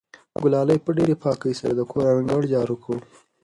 [0.41, 2.99] ګلالۍ په ډېرې پاکۍ سره د کور انګړ جارو کړ.